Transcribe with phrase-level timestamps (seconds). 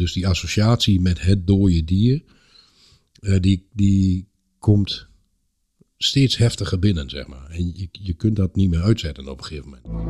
[0.00, 2.22] Dus die associatie met het dode dier,
[3.20, 5.06] eh, die, die komt
[5.96, 7.50] steeds heftiger binnen, zeg maar.
[7.50, 10.08] En je, je kunt dat niet meer uitzetten op een gegeven moment.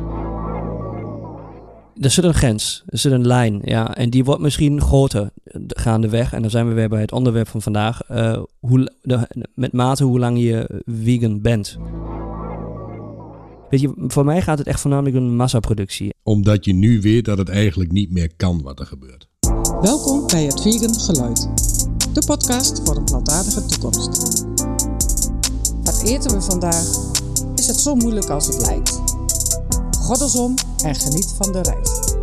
[1.95, 3.95] Er zit een grens, er zit een lijn, ja.
[3.95, 6.33] En die wordt misschien groter eh, gaandeweg.
[6.33, 8.09] En dan zijn we weer bij het onderwerp van vandaag.
[8.11, 11.77] Uh, hoe, de, met mate hoe lang je vegan bent.
[13.69, 16.13] Weet je, voor mij gaat het echt voornamelijk om massaproductie.
[16.23, 19.30] Omdat je nu weet dat het eigenlijk niet meer kan wat er gebeurt.
[19.81, 21.49] Welkom bij het Vegan Geluid.
[22.13, 24.43] De podcast voor een plantaardige toekomst.
[25.83, 26.85] Wat eten we vandaag?
[27.55, 29.01] Is het zo moeilijk als het lijkt?
[29.97, 32.13] Goddelsom en geniet van de reis.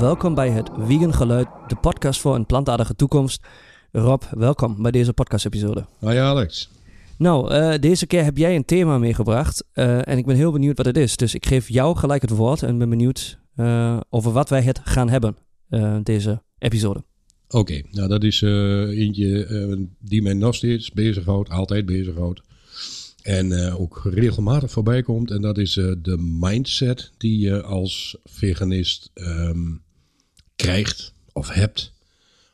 [0.00, 3.46] Welkom bij het Vegan Geluid, de podcast voor een plantaardige toekomst.
[3.92, 5.84] Rob, welkom bij deze podcast-episode.
[5.98, 6.70] Hoi Alex.
[7.18, 10.76] Nou, uh, deze keer heb jij een thema meegebracht uh, en ik ben heel benieuwd
[10.76, 11.16] wat het is.
[11.16, 14.80] Dus ik geef jou gelijk het woord en ben benieuwd uh, over wat wij het
[14.84, 15.36] gaan hebben,
[16.02, 17.04] deze episode.
[17.48, 22.42] Oké, nou dat is eentje die mij nog steeds bezighoudt, altijd bezighoudt.
[23.22, 25.30] En ook regelmatig voorbij komt.
[25.30, 29.82] En dat is de mindset die je als veganist um,
[30.56, 31.92] krijgt of hebt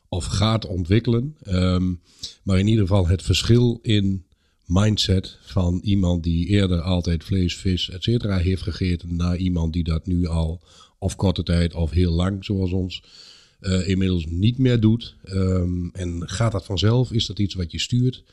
[0.09, 1.37] of gaat ontwikkelen.
[1.49, 2.01] Um,
[2.43, 4.25] maar in ieder geval het verschil in
[4.67, 9.85] mindset van iemand die eerder altijd vlees, vis, et cetera heeft gegeten, naar iemand die
[9.85, 10.63] dat nu al
[11.01, 13.03] of korte tijd of heel lang, zoals ons,
[13.61, 15.17] uh, inmiddels niet meer doet.
[15.25, 17.13] Um, en gaat dat vanzelf?
[17.13, 18.25] Is dat iets wat je stuurt?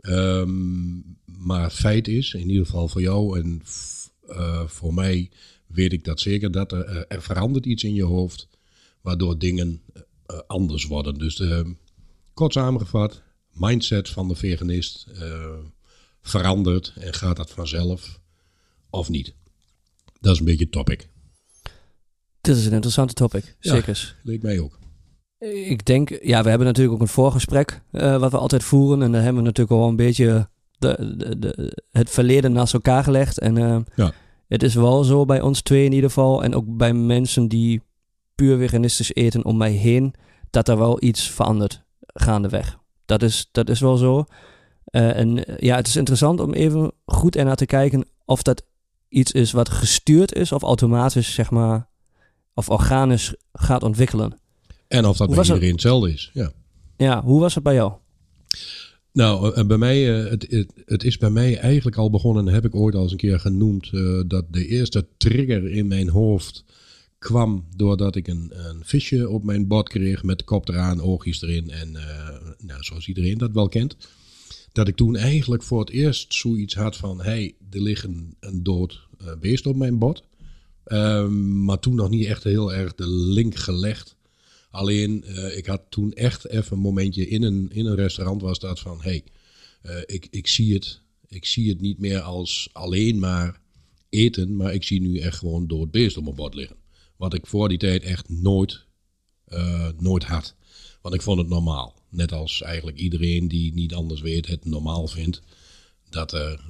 [0.00, 3.62] Um, maar feit is, in ieder geval voor jou en
[4.28, 5.30] uh, voor mij
[5.66, 8.48] weet ik dat zeker, dat er, uh, er verandert iets in je hoofd,
[9.00, 9.82] waardoor dingen
[10.46, 11.14] anders worden.
[11.14, 11.42] Dus
[12.34, 13.22] kort samengevat,
[13.52, 15.06] mindset van de veganist
[16.22, 18.20] verandert en gaat dat vanzelf
[18.90, 19.34] of niet?
[20.20, 21.08] Dat is een beetje topic.
[22.40, 24.14] Dit is een interessante topic, zeker.
[24.16, 24.78] Ja, leek mij ook.
[25.38, 29.02] Ik denk, ja, we hebben natuurlijk ook een voorgesprek uh, wat we altijd voeren.
[29.02, 30.48] En daar hebben we natuurlijk al een beetje
[30.78, 33.38] de, de, de, het verleden naast elkaar gelegd.
[33.38, 34.12] En uh, ja.
[34.48, 36.44] het is wel zo bij ons twee in ieder geval.
[36.44, 37.82] En ook bij mensen die
[38.34, 40.14] puur veganistisch eten om mij heen.
[40.50, 42.78] Dat er wel iets verandert gaandeweg.
[43.04, 44.24] Dat is, dat is wel zo.
[44.90, 48.66] Uh, en ja, het is interessant om even goed ernaar te kijken of dat
[49.08, 51.87] iets is wat gestuurd is of automatisch, zeg maar,
[52.58, 54.38] of organisch gaat ontwikkelen.
[54.88, 56.52] En of dat hoe bij iedereen hetzelfde is, ja.
[56.96, 57.92] Ja, hoe was het bij jou?
[59.12, 62.64] Nou, uh, bij mij, uh, het, het, het, is bij mij eigenlijk al begonnen, heb
[62.64, 63.90] ik ooit al eens een keer genoemd,
[64.26, 66.64] dat de eerste trigger in mijn hoofd
[67.18, 71.42] kwam doordat ik een, een visje op mijn bord kreeg met de kop eraan, oogjes
[71.42, 71.92] erin en
[72.58, 73.96] nou, zoals iedereen dat wel kent
[74.72, 78.62] dat ik toen eigenlijk voor het eerst zoiets had van: hey, er ligt een, een
[78.62, 80.22] dood uh, beest op mijn bord.
[80.92, 84.16] Um, maar toen nog niet echt heel erg de link gelegd.
[84.70, 88.58] Alleen, uh, ik had toen echt even een momentje in een, in een restaurant was
[88.58, 89.24] dat van: hey,
[89.82, 91.00] uh, ik, ik zie het.
[91.26, 93.60] Ik zie het niet meer als alleen maar
[94.08, 96.76] eten, maar ik zie nu echt gewoon dood beest op mijn bord liggen.
[97.16, 98.84] Wat ik voor die tijd echt nooit,
[99.98, 100.54] nooit had.
[101.02, 102.02] Want ik vond het normaal.
[102.10, 105.40] Net als eigenlijk iedereen die niet anders weet het normaal vindt
[106.10, 106.60] dat er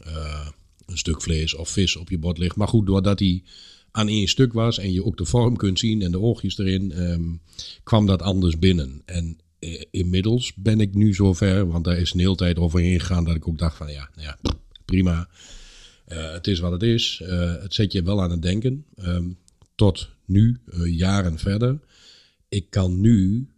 [0.87, 2.57] een stuk vlees of vis op je bord ligt.
[2.57, 3.43] Maar goed, doordat hij
[3.98, 7.03] aan één stuk was en je ook de vorm kunt zien en de oogjes erin,
[7.03, 7.41] um,
[7.82, 9.03] kwam dat anders binnen.
[9.04, 13.25] En uh, inmiddels ben ik nu zover, want daar is een hele tijd overheen gegaan
[13.25, 14.38] dat ik ook dacht van ja, nou ja
[14.84, 15.28] prima.
[16.09, 17.22] Uh, het is wat het is.
[17.60, 18.84] het zet je wel aan het denken.
[18.98, 19.36] Um,
[19.75, 21.78] tot nu, jaren verder.
[22.48, 23.48] Ik kan nu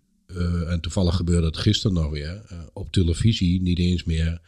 [0.66, 4.40] en toevallig gebeurde het gisteren nog weer, op televisie niet eens meer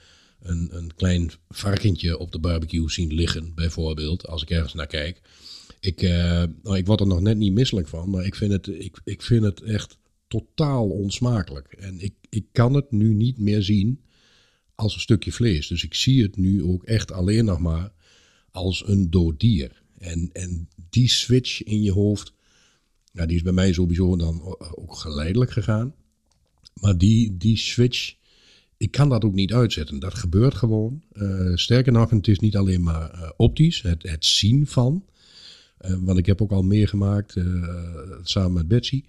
[0.43, 5.21] een, een klein varkentje op de barbecue zien liggen, bijvoorbeeld, als ik ergens naar kijk.
[5.83, 8.67] Ik, uh, nou, ik word er nog net niet misselijk van, maar ik vind het,
[8.67, 9.99] ik, ik vind het echt
[10.29, 11.73] totaal onsmakelijk.
[11.73, 14.01] En ik, ik kan het nu niet meer zien
[14.75, 15.67] als een stukje vlees.
[15.67, 17.93] Dus ik zie het nu ook echt alleen nog maar
[18.51, 19.83] als een dood dier.
[19.99, 22.33] En, en die switch in je hoofd,
[23.13, 25.95] ja, die is bij mij sowieso dan ook geleidelijk gegaan.
[26.81, 28.15] Maar die, die switch,
[28.77, 29.99] ik kan dat ook niet uitzetten.
[29.99, 31.03] Dat gebeurt gewoon.
[31.13, 35.05] Uh, sterker nog, het is niet alleen maar uh, optisch, het, het zien van.
[35.85, 37.37] Uh, want ik heb ook al meegemaakt,
[38.23, 39.05] samen met Betsy,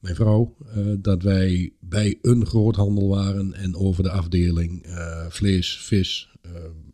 [0.00, 0.56] mijn vrouw,
[0.98, 4.86] dat wij bij een groothandel waren en over de afdeling
[5.28, 6.28] vlees, vis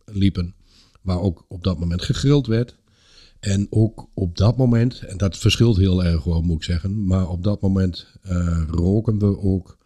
[0.05, 0.55] liepen.
[1.03, 2.77] Waar ook op dat moment gegrild werd.
[3.41, 7.29] En ook op dat moment, en dat verschilt heel erg wel moet ik zeggen, maar
[7.29, 8.07] op dat moment
[8.71, 9.79] roken we ook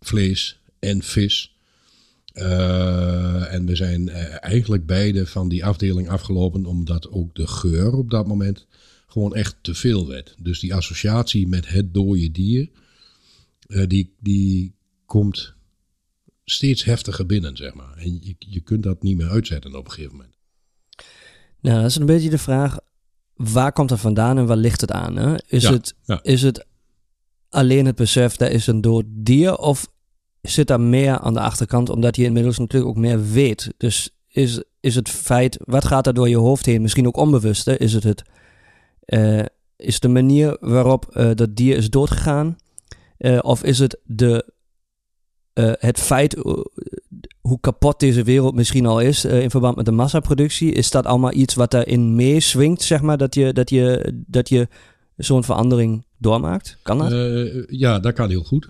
[0.00, 1.51] vlees en vis.
[2.34, 8.10] Uh, en we zijn eigenlijk beide van die afdeling afgelopen, omdat ook de geur op
[8.10, 8.66] dat moment
[9.06, 10.34] gewoon echt te veel werd.
[10.38, 12.68] Dus die associatie met het dode dier,
[13.66, 14.74] uh, die, die
[15.06, 15.54] komt
[16.44, 17.96] steeds heftiger binnen, zeg maar.
[17.96, 20.34] En je, je kunt dat niet meer uitzetten op een gegeven moment.
[21.60, 22.78] Nou, dat is een beetje de vraag,
[23.34, 25.16] waar komt het vandaan en waar ligt het aan?
[25.16, 25.36] Hè?
[25.46, 26.66] Is, het, is het
[27.48, 29.88] alleen het besef, dat is een dood dier, of
[30.42, 33.74] zit daar meer aan de achterkant, omdat je inmiddels natuurlijk ook meer weet?
[33.76, 37.68] Dus is, is het feit, wat gaat er door je hoofd heen, misschien ook onbewust,
[37.68, 38.22] is het het...
[39.06, 39.44] Uh,
[39.76, 42.56] is de manier waarop uh, dat dier is doodgegaan?
[43.18, 44.52] Uh, of is het de
[45.78, 46.36] het feit
[47.40, 51.32] hoe kapot deze wereld misschien al is in verband met de massaproductie, is dat allemaal
[51.32, 54.68] iets wat daarin meeswingt, zeg maar, dat je, dat je, dat je
[55.16, 56.78] zo'n verandering doormaakt?
[56.82, 57.12] Kan dat?
[57.68, 58.68] ja, dat kan heel goed.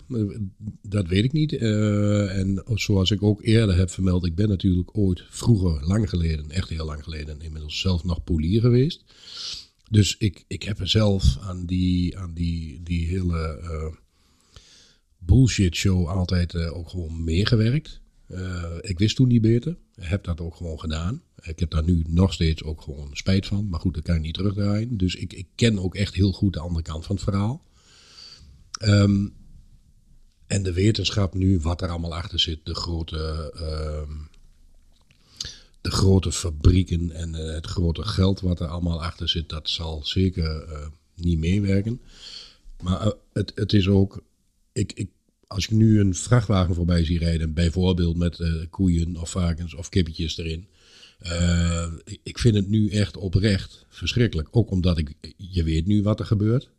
[0.82, 1.52] dat weet ik niet.
[1.52, 6.68] en zoals ik ook eerder heb vermeld, ik ben natuurlijk ooit vroeger, lang geleden, echt
[6.68, 9.04] heel lang geleden, inmiddels zelf nog polier geweest.
[9.90, 13.60] Dus ik, ik heb er zelf aan die, aan die, die hele
[15.18, 18.01] bullshit show altijd ook gewoon meegewerkt.
[18.32, 19.76] Uh, ik wist toen niet beter.
[19.94, 21.22] Heb dat ook gewoon gedaan.
[21.42, 23.68] Ik heb daar nu nog steeds ook gewoon spijt van.
[23.68, 24.96] Maar goed, dat kan ik niet terugdraaien.
[24.96, 27.64] Dus ik, ik ken ook echt heel goed de andere kant van het verhaal.
[28.84, 29.34] Um,
[30.46, 32.60] en de wetenschap nu, wat er allemaal achter zit.
[32.64, 34.16] De grote, uh,
[35.80, 39.48] de grote fabrieken en uh, het grote geld wat er allemaal achter zit.
[39.48, 40.68] Dat zal zeker
[41.14, 42.00] niet meewerken.
[42.82, 44.22] Maar het, het is ook
[44.72, 45.10] ik, ik,
[45.52, 49.88] als ik nu een vrachtwagen voorbij zie rijden, bijvoorbeeld met uh, koeien of varkens of
[49.88, 50.66] kippetjes erin.
[51.22, 54.48] Uh, ik vind het nu echt oprecht verschrikkelijk.
[54.50, 56.70] Ook omdat ik, je weet nu wat er gebeurt.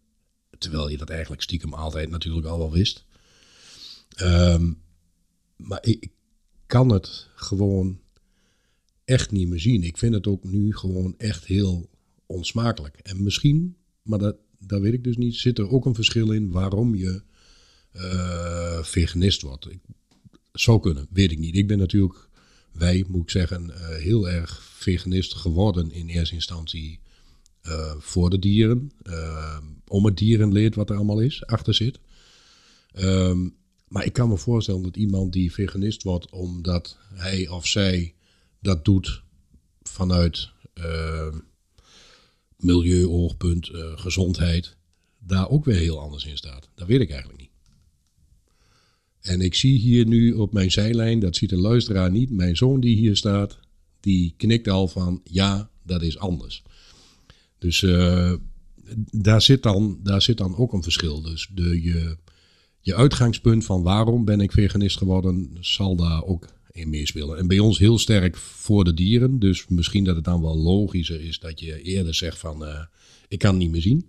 [0.57, 3.05] Terwijl je dat eigenlijk stiekem altijd natuurlijk al wel wist.
[4.21, 4.81] Um,
[5.55, 6.11] maar ik, ik
[6.65, 7.99] kan het gewoon
[9.05, 9.83] echt niet meer zien.
[9.83, 11.89] Ik vind het ook nu gewoon echt heel
[12.25, 12.97] onsmakelijk.
[12.97, 16.51] En misschien, maar dat, dat weet ik dus niet, zit er ook een verschil in
[16.51, 17.21] waarom je
[17.93, 19.71] uh, veganist wordt.
[19.71, 19.79] Ik,
[20.51, 21.55] zou kunnen, weet ik niet.
[21.55, 22.27] Ik ben natuurlijk,
[22.71, 26.99] wij moet ik zeggen, uh, heel erg veganist geworden in eerste instantie
[27.63, 28.91] uh, voor de dieren.
[29.87, 31.99] om het dierenleed wat er allemaal is, achter zit.
[32.95, 33.55] Um,
[33.93, 38.13] maar ik kan me voorstellen dat iemand die veganist wordt omdat hij of zij
[38.59, 39.23] dat doet
[39.81, 41.33] vanuit uh,
[42.57, 44.75] milieuoogpunt, uh, gezondheid,
[45.19, 46.69] daar ook weer heel anders in staat.
[46.75, 47.42] Dat weet ik eigenlijk niet.
[49.23, 52.79] En ik zie hier nu op mijn zijlijn, dat ziet de luisteraar niet, mijn zoon
[52.79, 53.59] die hier staat,
[53.99, 56.63] die knikt al van ja, dat is anders.
[57.57, 58.33] Dus uh,
[59.11, 61.21] daar, zit dan, daar zit dan ook een verschil.
[61.21, 62.17] Dus de, je,
[62.79, 67.37] je uitgangspunt van waarom ben ik veganist geworden, zal daar ook in meespelen.
[67.37, 69.39] En bij ons heel sterk voor de dieren.
[69.39, 72.79] Dus misschien dat het dan wel logischer is dat je eerder zegt van uh,
[73.27, 74.05] ik kan het niet meer zien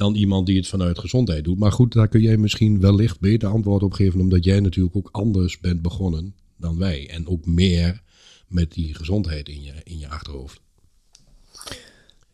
[0.00, 1.58] dan iemand die het vanuit gezondheid doet.
[1.58, 5.08] Maar goed, daar kun jij misschien wellicht beter antwoord op geven, omdat jij natuurlijk ook
[5.12, 7.10] anders bent begonnen dan wij.
[7.10, 8.02] En ook meer
[8.48, 10.60] met die gezondheid in je, in je achterhoofd.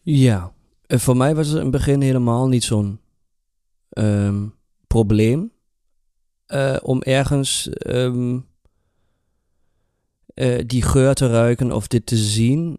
[0.03, 0.53] Ja,
[0.87, 3.01] en voor mij was het in het begin helemaal niet zo'n
[3.91, 4.55] um,
[4.87, 5.51] probleem
[6.49, 8.47] uh, om ergens um,
[10.67, 12.79] die geur te ruiken of dit te zien,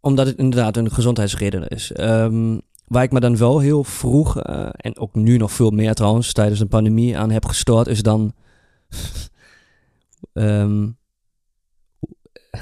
[0.00, 1.92] omdat het inderdaad een gezondheidsreden is.
[2.00, 5.94] Um, Waar ik me dan wel heel vroeg, uh, en ook nu nog veel meer
[5.94, 8.34] trouwens, tijdens een pandemie aan heb gestoord, is dan.
[10.32, 10.96] um,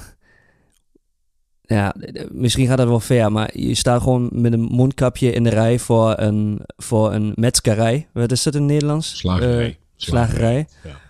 [1.76, 1.94] ja,
[2.30, 5.78] misschien gaat dat wel ver, maar je staat gewoon met een mondkapje in de rij
[5.78, 8.08] voor een, voor een metzgerij.
[8.12, 9.16] Wat is dat in het Nederlands?
[9.18, 9.68] Slagerij.
[9.68, 10.68] Uh, slagerij.
[10.84, 11.09] Ja.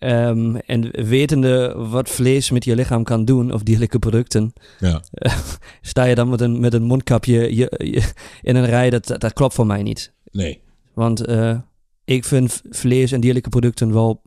[0.00, 5.02] Um, en wetende wat vlees met je lichaam kan doen, of dierlijke producten, ja.
[5.80, 8.12] sta je dan met een, met een mondkapje je, je,
[8.42, 10.12] in een rij, dat, dat klopt voor mij niet.
[10.30, 10.60] Nee.
[10.94, 11.58] Want uh,
[12.04, 14.22] ik vind vlees en dierlijke producten wel,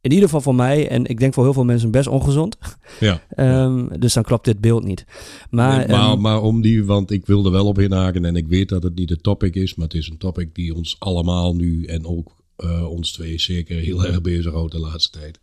[0.00, 2.58] in ieder geval voor mij, en ik denk voor heel veel mensen best ongezond.
[3.00, 3.22] Ja.
[3.64, 5.04] um, dus dan klopt dit beeld niet.
[5.50, 8.46] Maar, nee, maar, um, maar, om die, want ik wilde wel op inhaken en ik
[8.48, 11.54] weet dat het niet de topic is, maar het is een topic die ons allemaal
[11.54, 15.38] nu en ook uh, ons twee zeker heel erg bezighoudt de laatste tijd.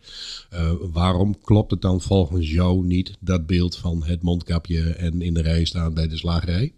[0.54, 5.34] Uh, waarom klopt het dan volgens jou niet, dat beeld van het mondkapje en in
[5.34, 6.74] de rij staan bij de slagerij?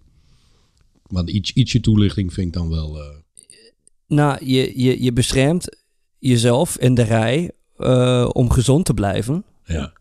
[1.08, 2.98] Maar iets, ietsje toelichting vind ik dan wel.
[2.98, 3.06] Uh...
[4.08, 5.78] Nou, je, je, je beschermt
[6.20, 7.52] jezelf in de rij
[8.32, 9.44] om gezond te blijven.
[9.66, 9.94] Ja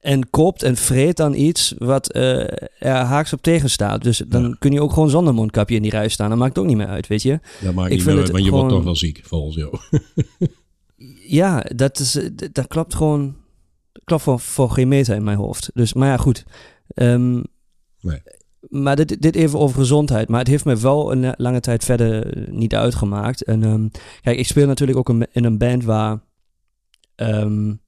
[0.00, 2.40] en koopt en vreet dan iets wat uh,
[2.78, 4.02] er haaks op tegen staat.
[4.02, 4.56] Dus dan ja.
[4.58, 6.28] kun je ook gewoon zonder mondkapje in die rij staan.
[6.28, 7.40] Dat maakt ook niet meer uit, weet je.
[7.62, 8.60] Dat maakt ik niet meer uit, maar je gewoon...
[8.60, 9.78] wordt toch wel ziek, volgens jou.
[11.40, 13.36] ja, dat, is, dat klopt gewoon...
[14.04, 15.70] klopt voor, voor geen meter in mijn hoofd.
[15.74, 16.44] Dus, maar ja, goed.
[16.94, 17.42] Um,
[18.00, 18.22] nee.
[18.60, 20.28] maar dit, dit even over gezondheid.
[20.28, 23.42] Maar het heeft me wel een lange tijd verder niet uitgemaakt.
[23.42, 26.20] En um, kijk, ik speel natuurlijk ook in een band waar
[27.16, 27.82] um,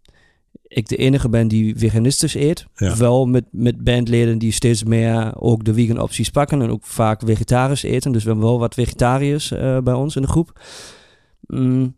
[0.69, 2.67] ik de enige ben die veganistisch eet.
[2.75, 2.97] Ja.
[2.97, 6.63] Wel met, met bandleden die steeds meer ook de vegan opties pakken.
[6.63, 8.13] En ook vaak vegetarisch eten.
[8.13, 10.61] Dus we hebben wel wat vegetariërs uh, bij ons in de groep.
[11.41, 11.97] Mm,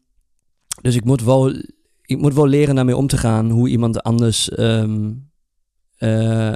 [0.83, 1.55] dus ik moet wel,
[2.03, 3.51] ik moet wel leren daarmee om te gaan.
[3.51, 4.59] Hoe iemand anders...
[4.59, 5.31] Um,
[5.99, 6.53] uh,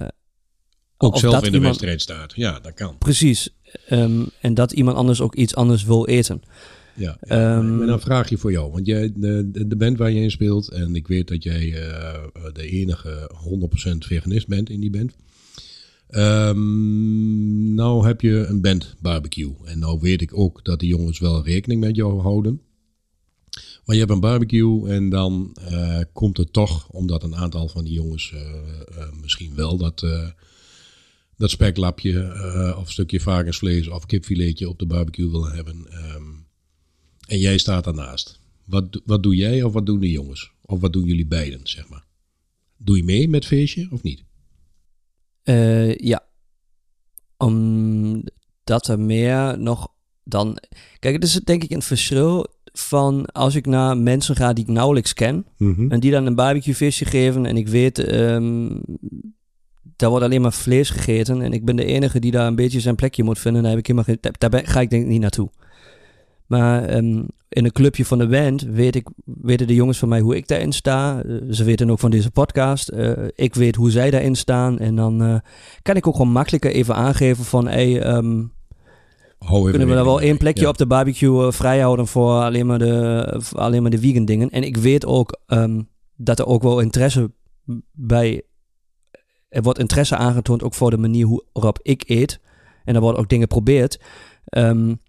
[0.97, 2.33] ook zelf in de iemand, wedstrijd staat.
[2.35, 2.99] Ja, dat kan.
[2.99, 3.57] Precies.
[3.91, 6.43] Um, en dat iemand anders ook iets anders wil eten.
[6.95, 7.57] Ja, ja.
[7.57, 10.31] Um, en dan vraag je voor jou, want jij, de, de band waar je in
[10.31, 13.31] speelt, en ik weet dat jij uh, de enige
[13.95, 15.15] 100% veganist bent in die band.
[16.15, 19.55] Um, nou heb je een band barbecue.
[19.65, 22.61] En nou weet ik ook dat die jongens wel rekening met jou houden.
[23.85, 27.85] Maar je hebt een barbecue en dan uh, komt het toch, omdat een aantal van
[27.85, 30.07] die jongens uh, uh, misschien wel dat,
[31.37, 35.87] dat speklapje of stukje varkensvlees of kipfiletje op de barbecue willen hebben.
[36.15, 36.32] Um,
[37.27, 38.41] en jij staat daarnaast.
[38.65, 40.53] Wat, wat doe jij of wat doen de jongens?
[40.63, 42.05] Of wat doen jullie beiden, zeg maar?
[42.77, 44.25] Doe je mee met feestje of niet?
[45.45, 46.25] Uh, ja.
[47.37, 49.89] Omdat er meer nog
[50.25, 50.59] dan...
[50.99, 54.71] Kijk, het is denk ik een verschil van als ik naar mensen ga die ik
[54.71, 55.47] nauwelijks ken...
[55.57, 55.91] Mhm.
[55.91, 58.13] en die dan een barbecuefeestje geven en ik weet...
[58.13, 58.81] Um,
[59.97, 62.81] daar wordt alleen maar vlees gegeten en ik ben de enige die daar een beetje
[62.81, 63.63] zijn plekje moet vinden.
[63.63, 65.51] Daar, heb ik helemaal geen, daar ga ik denk ik niet naartoe.
[66.53, 70.21] Maar um, in een clubje van de band weet ik, weten de jongens van mij
[70.21, 71.25] hoe ik daarin sta.
[71.25, 72.93] Uh, ze weten ook van deze podcast.
[72.93, 74.79] Uh, ik weet hoe zij daarin staan.
[74.79, 75.37] En dan uh,
[75.83, 77.69] kan ik ook gewoon makkelijker even aangeven van...
[77.69, 78.53] Hey, um,
[79.39, 80.69] kunnen we daar wel één plekje ja.
[80.69, 84.51] op de barbecue vrijhouden voor alleen maar de, alleen maar de vegan dingen.
[84.51, 87.33] En ik weet ook um, dat er ook wel interesse
[87.93, 88.43] bij...
[89.49, 92.41] Er wordt interesse aangetoond ook voor de manier hoe, waarop ik eet.
[92.85, 94.01] En er worden ook dingen geprobeerd.
[94.57, 95.01] Um,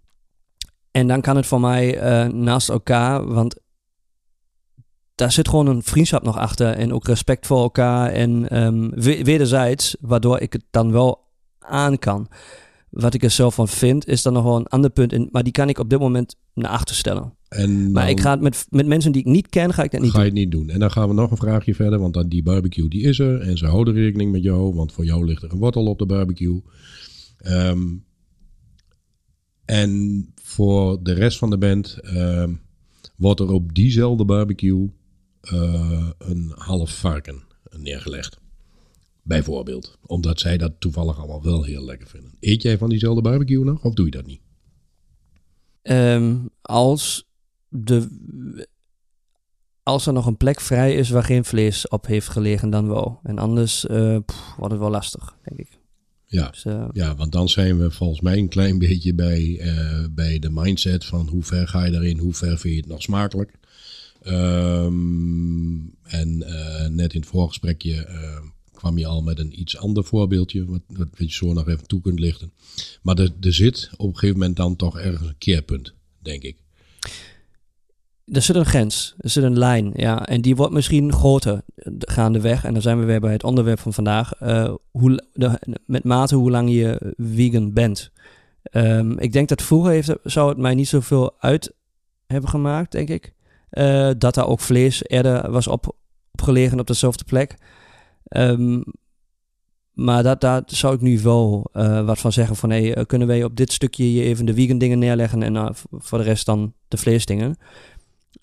[0.94, 3.56] en dan kan het voor mij uh, naast elkaar, want
[5.16, 8.90] daar zit gewoon een vriendschap nog achter en ook respect voor elkaar en um,
[9.24, 11.28] wederzijds, waardoor ik het dan wel
[11.60, 12.28] aan kan.
[12.90, 15.44] Wat ik er zelf van vind, is dan nog wel een ander punt, in, maar
[15.44, 17.38] die kan ik op dit moment naar achter stellen.
[17.48, 20.02] En maar ik ga het met, met mensen die ik niet ken, ga ik dat
[20.02, 20.26] niet ga doen.
[20.26, 20.70] Ga je het niet doen.
[20.70, 23.42] En dan gaan we nog een vraagje verder, want dan die barbecue die is er
[23.42, 26.06] en ze houden rekening met jou, want voor jou ligt er een wortel op de
[26.06, 26.62] barbecue.
[27.48, 28.06] Um,
[29.66, 32.48] en voor de rest van de band uh,
[33.16, 34.92] wordt er op diezelfde barbecue
[35.52, 37.44] uh, een half varken
[37.78, 38.40] neergelegd.
[39.22, 39.98] Bijvoorbeeld.
[40.06, 42.32] Omdat zij dat toevallig allemaal wel heel lekker vinden.
[42.40, 44.42] Eet jij van diezelfde barbecue nog of doe je dat niet?
[45.84, 47.30] Um, als,
[47.70, 48.08] de,
[49.84, 53.20] als er nog een plek vrij is waar geen vlees op heeft gelegen, dan wel.
[53.24, 53.86] En anders
[54.26, 55.82] pff, wordt het wel lastig, denk ik.
[56.34, 60.06] Ja, dus, uh, ja, want dan zijn we volgens mij een klein beetje bij, uh,
[60.12, 63.02] bij de mindset van hoe ver ga je daarin, hoe ver vind je het nog
[63.02, 63.52] smakelijk.
[64.28, 68.08] Um, en uh, net in het voorgesprekje
[68.74, 72.02] kwam je al met een iets ander voorbeeldje, wat, wat je zo nog even toe
[72.02, 72.52] kunt lichten.
[73.02, 76.58] Maar er, er zit op een gegeven moment dan toch ergens een keerpunt, denk ik.
[78.26, 80.26] Er zit een grens, er zit een lijn, ja.
[80.26, 81.62] En die wordt misschien groter
[82.00, 82.64] gaandeweg.
[82.66, 84.42] En dan zijn we weer bij het onderwerp van vandaag.
[84.42, 85.24] Uh, hoe,
[85.86, 88.12] met mate hoe lang je vegan bent.
[88.72, 91.74] Um, ik denk dat vroeger heeft, zou het mij niet zoveel uit
[92.28, 93.34] hebben gemaakt, denk ik.
[93.72, 95.96] Uh, dat daar ook vlees eerder was op,
[96.32, 97.56] opgelegen op dezelfde plek.
[98.30, 98.84] Um,
[99.94, 101.70] maar dat, daar zou ik nu wel
[102.06, 102.56] wat van zeggen.
[102.56, 106.18] Van hey, kunnen wij op dit stukje je even de vegan dingen neerleggen en voor
[106.18, 107.58] de rest dan de vleesdingen.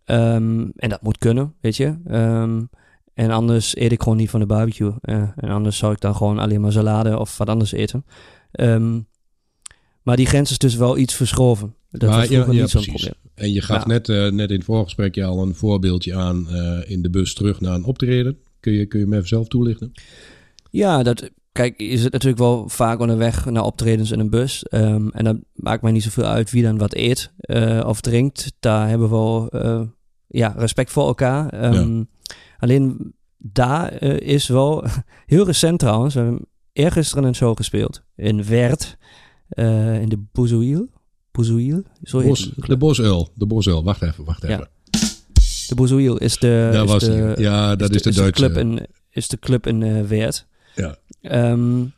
[0.06, 1.96] Um, en dat moet kunnen, weet je.
[2.10, 2.68] Um,
[3.14, 4.92] en anders eet ik gewoon niet van de barbecue.
[5.02, 8.04] Uh, en anders zou ik dan gewoon alleen maar salade of wat anders eten.
[8.52, 9.08] Um,
[10.02, 11.74] maar die grens is dus wel iets verschoven.
[11.90, 13.12] Dat maar, ja, ja, niet zo'n probleem.
[13.34, 13.86] En je gaf ja.
[13.86, 17.60] net, uh, net in het voorgesprekje al een voorbeeldje aan uh, in de bus terug
[17.60, 18.38] naar een optreden.
[18.60, 19.92] Kun je, kun je me even zelf toelichten?
[20.70, 21.30] Ja, dat,
[21.60, 24.64] kijk, je zit natuurlijk wel vaak onderweg naar optredens in een bus.
[24.70, 28.52] Um, en dat maakt mij niet zoveel uit wie dan wat eet uh, of drinkt.
[28.60, 29.82] Daar hebben we wel uh,
[30.26, 31.64] ja, respect voor elkaar.
[31.64, 32.04] Um, ja.
[32.58, 34.84] Alleen daar uh, is wel
[35.26, 36.14] heel recent trouwens.
[36.14, 38.96] We hebben eergisteren een show gespeeld in Werd.
[39.48, 40.18] in de.
[40.32, 41.82] Bouzouil?
[42.02, 43.28] Zo Bos, de Bosuil.
[43.34, 43.84] De Bosuil.
[43.84, 44.58] Wacht even, wacht even.
[44.58, 44.68] Ja.
[45.68, 46.68] De Bouzouil is de...
[46.72, 48.42] Daar is was de, Ja, dat is de, is de Duitse...
[48.42, 50.46] Club in, is de club in Werd.
[50.74, 50.96] Ja.
[51.22, 51.92] Um,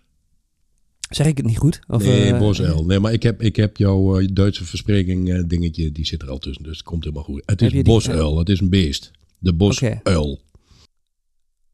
[1.09, 1.81] zeg ik het niet goed?
[1.89, 2.85] Of, nee, uh, Bosuil.
[2.85, 6.31] Nee, maar ik heb, ik heb jouw uh, Duitse verspreking uh, dingetje, die zit er
[6.31, 6.63] al tussen.
[6.63, 7.43] Dus het komt helemaal goed.
[7.47, 8.39] Het is Bosuil.
[8.39, 9.11] Het is een beest.
[9.39, 9.99] De bosuil.
[9.99, 10.37] Okay.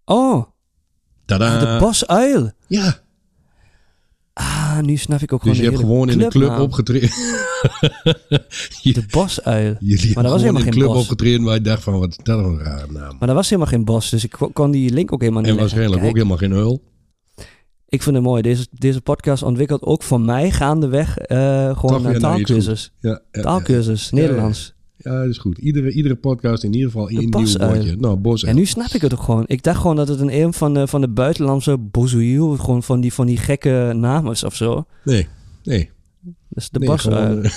[0.05, 0.47] Oh.
[1.25, 1.75] Tada.
[1.75, 2.51] De bosuil.
[2.67, 3.03] Ja.
[4.33, 7.09] Ah, Ah, nu snap ik ook dus gewoon je hebt gewoon in een club opgetreden.
[8.83, 9.77] de bosuil.
[9.81, 11.03] Jullie maar dat was helemaal geen club bos.
[11.03, 13.17] opgetreden waar je dacht van, wat is dat een rare naam.
[13.19, 15.57] Maar dat was helemaal geen bos, dus ik kon die link ook helemaal niet En
[15.57, 16.83] waarschijnlijk ook helemaal geen uil.
[17.89, 18.43] Ik vind het mooi.
[18.43, 22.93] Deze, deze podcast ontwikkelt ook voor mij gaandeweg uh, gewoon een taalkursus.
[23.01, 24.75] Ja, ja, taalkursus, Nederlands.
[24.97, 25.59] Ja, dat is goed.
[25.59, 27.97] Iedere, iedere podcast in ieder geval een nieuw woordje.
[27.97, 28.45] Nou, bos.
[28.45, 29.45] En nu snap ik het ook gewoon.
[29.47, 33.01] Ik dacht gewoon dat het een een van de, van de buitenlandse bozoeil, gewoon van
[33.01, 34.87] die, van die gekke namen of zo.
[35.05, 35.27] Nee,
[35.63, 35.91] nee.
[36.21, 37.03] Dat is de nee, bos.
[37.03, 37.51] Gewoon, uh,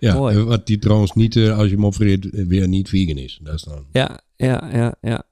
[0.00, 0.38] ja, Mooi.
[0.38, 3.40] wat die trouwens niet, uh, als je hem opvreet, weer niet vegan is.
[3.42, 3.84] Dat is dan...
[3.92, 5.22] Ja, ja, ja, ja.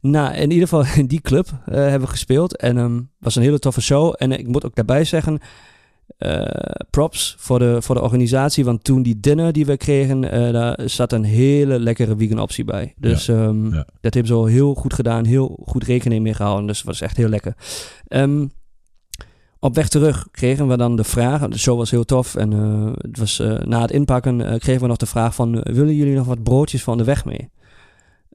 [0.00, 2.56] Nou, in ieder geval in die club uh, hebben we gespeeld.
[2.56, 4.14] En um, was een hele toffe show.
[4.16, 5.40] En ik moet ook daarbij zeggen,
[6.18, 6.42] uh,
[6.90, 8.64] props voor de, voor de organisatie.
[8.64, 12.64] Want toen die dinner die we kregen, uh, daar zat een hele lekkere vegan optie
[12.64, 12.94] bij.
[12.96, 13.86] Dus ja, um, ja.
[14.00, 15.24] dat hebben ze al heel goed gedaan.
[15.24, 16.66] Heel goed rekening mee gehouden.
[16.66, 17.54] Dus het was echt heel lekker.
[18.08, 18.50] Um,
[19.60, 22.92] op weg terug kregen we dan de vraag, de show was heel tof en uh,
[22.96, 26.42] het was, na het inpakken kregen we nog de vraag van, willen jullie nog wat
[26.42, 27.50] broodjes van de weg mee?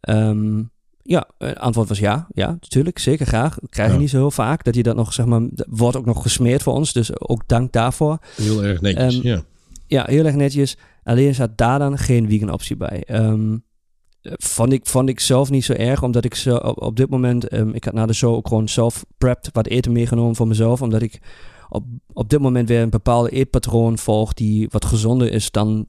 [0.10, 0.72] Um,
[1.04, 2.28] ja, het antwoord was ja.
[2.34, 3.00] Ja, natuurlijk.
[3.00, 3.60] Zeker graag.
[3.60, 4.64] Dat krijg je niet zo heel vaak.
[4.64, 6.94] Dat je dat nog, zeg maar, wordt ook nog gesmeerd voor ons.
[6.94, 8.18] Dus ook dank daarvoor.
[8.36, 9.42] Heel erg netjes, um, ja.
[9.88, 10.78] Ja, heel erg netjes.
[11.04, 13.04] Alleen zat daar dan geen vegan optie bij.
[13.08, 13.64] Um,
[14.22, 17.54] vond, ik, vond ik zelf niet zo erg, omdat ik zo op, op dit moment...
[17.54, 20.82] Um, ik had na de show ook gewoon zelf prepped wat eten meegenomen voor mezelf.
[20.82, 21.22] Omdat ik
[21.70, 24.34] op, op dit moment weer een bepaalde eetpatroon volg...
[24.34, 25.88] die wat gezonder is dan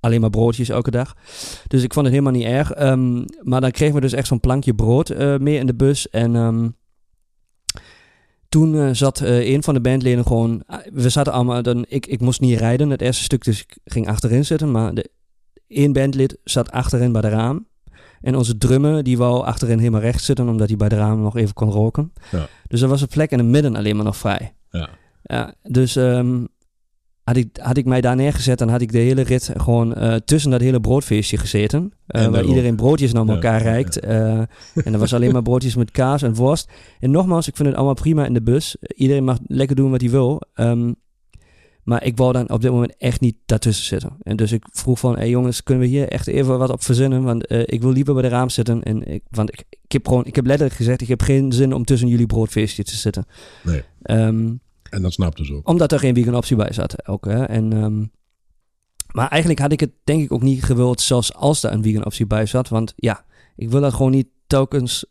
[0.00, 1.16] alleen maar broodjes elke dag.
[1.66, 2.82] Dus ik vond het helemaal niet erg.
[2.82, 6.10] Um, maar dan kregen we dus echt zo'n plankje brood uh, mee in de bus.
[6.10, 6.76] En um,
[8.48, 10.62] toen uh, zat uh, een van de bandleden gewoon...
[10.92, 11.62] we zaten allemaal...
[11.62, 14.70] Dan, ik, ik moest niet rijden het eerste stuk, dus ik ging achterin zitten.
[14.70, 15.10] Maar de,
[15.66, 17.68] één bandlid zat achterin bij de raam.
[18.20, 20.48] En onze drummer, die wou achterin helemaal rechts zitten...
[20.48, 22.12] omdat hij bij de raam nog even kon roken.
[22.30, 22.48] Ja.
[22.68, 24.54] Dus er was een plek in het midden alleen maar nog vrij.
[24.70, 24.88] Ja.
[25.22, 26.48] Ja, dus um,
[27.30, 30.14] had ik, had ik mij daar neergezet, dan had ik de hele rit gewoon uh,
[30.14, 31.92] tussen dat hele broodfeestje gezeten.
[32.08, 34.04] Uh, waar iedereen broodjes naar elkaar ja, reikt.
[34.04, 34.10] Uh,
[34.74, 36.70] en er was alleen maar broodjes met kaas en worst.
[37.00, 38.76] En nogmaals, ik vind het allemaal prima in de bus.
[38.80, 40.42] Iedereen mag lekker doen wat hij wil.
[40.54, 40.94] Um,
[41.82, 44.16] maar ik wou dan op dit moment echt niet daartussen zitten.
[44.22, 47.22] En dus ik vroeg van, hey jongens, kunnen we hier echt even wat op verzinnen?
[47.22, 48.82] Want ik wil liever bij de raam zitten.
[48.82, 51.74] En ik, want ik, ik, heb gewoon, ik heb letterlijk gezegd, ik heb geen zin
[51.74, 53.24] om tussen jullie broodfeestje te zitten.
[53.62, 53.82] Nee.
[54.02, 54.60] Um,
[54.90, 55.68] en dat snapte ze ook.
[55.68, 57.08] Omdat er geen vegan optie bij zat.
[57.08, 57.44] Ook, hè?
[57.44, 58.10] En, um,
[59.12, 62.04] maar eigenlijk had ik het denk ik ook niet gewild, zelfs als er een vegan
[62.04, 62.68] optie bij zat.
[62.68, 63.24] Want ja,
[63.56, 65.04] ik wil dat gewoon niet telkens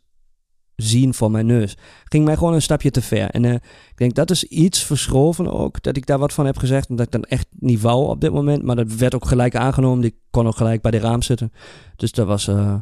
[0.76, 1.76] zien voor mijn neus.
[2.04, 3.30] Ging mij gewoon een stapje te ver.
[3.30, 6.58] En uh, ik denk dat is iets verschoven ook, dat ik daar wat van heb
[6.58, 6.88] gezegd.
[6.88, 8.62] Omdat ik dan echt niet wou op dit moment.
[8.62, 10.04] Maar dat werd ook gelijk aangenomen.
[10.04, 11.52] Ik kon ook gelijk bij de raam zitten.
[11.96, 12.74] Dus dat was, uh,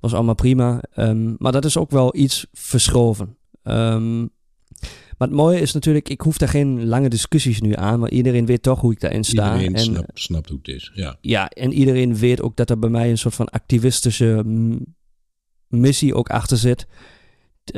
[0.00, 0.80] was allemaal prima.
[0.96, 3.36] Um, maar dat is ook wel iets verschoven.
[3.62, 4.30] Um,
[5.18, 8.46] maar het mooie is natuurlijk, ik hoef daar geen lange discussies nu aan, want iedereen
[8.46, 9.52] weet toch hoe ik daarin sta.
[9.52, 11.18] Iedereen en, snapt, snapt hoe het is, ja.
[11.20, 14.44] Ja, en iedereen weet ook dat er bij mij een soort van activistische
[15.68, 16.86] missie ook achter zit.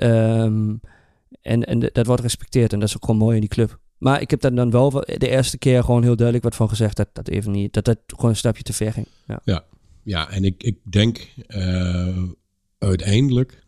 [0.03, 0.81] Um,
[1.43, 3.79] en, en dat wordt respecteerd en dat is ook gewoon mooi in die club.
[3.99, 6.97] Maar ik heb daar dan wel de eerste keer gewoon heel duidelijk wat van gezegd
[6.97, 9.09] dat dat even niet, dat dat gewoon een stapje te ver ging.
[9.27, 9.65] Ja, ja,
[10.03, 12.23] ja en ik, ik denk uh,
[12.79, 13.67] uiteindelijk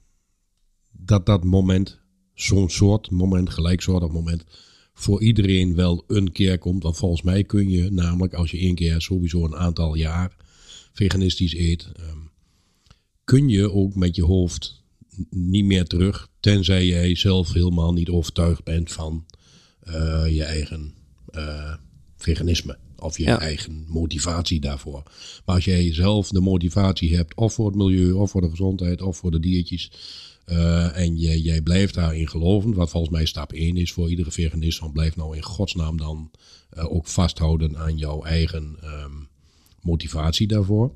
[0.90, 2.00] dat dat moment
[2.42, 4.44] zo'n soort moment, gelijksoortig moment,
[4.94, 6.83] voor iedereen wel een keer komt.
[6.83, 10.37] Want volgens mij kun je namelijk, als je één keer sowieso een aantal jaar
[10.92, 12.31] veganistisch eet, um,
[13.24, 14.83] kun je ook met je hoofd
[15.31, 19.26] niet meer terug, tenzij jij zelf helemaal niet overtuigd bent van
[19.88, 20.94] uh, je eigen
[21.31, 21.74] uh,
[22.16, 22.79] veganisme.
[22.96, 25.03] Of je eigen motivatie daarvoor.
[25.44, 29.03] Maar als jij zelf de motivatie hebt, of voor het milieu, of voor de gezondheid,
[29.03, 29.90] of voor de diertjes
[30.46, 34.31] uh, en jij, jij blijft daarin geloven, wat volgens mij stap 1 is voor iedere
[34.31, 36.31] veganist, van blijf nou in godsnaam dan
[36.72, 39.29] uh, ook vasthouden aan jouw eigen um,
[39.81, 40.92] motivatie daarvoor.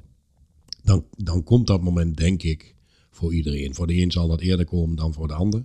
[0.83, 2.75] Dan, dan komt dat moment, denk ik,
[3.11, 3.75] voor iedereen.
[3.75, 5.65] Voor de een zal dat eerder komen dan voor de ander.